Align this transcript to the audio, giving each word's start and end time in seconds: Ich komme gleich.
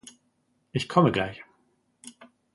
Ich 0.71 0.87
komme 0.89 1.11
gleich. 1.11 1.43